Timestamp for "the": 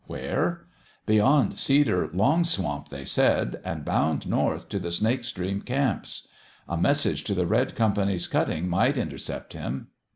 4.79-4.89, 7.35-7.45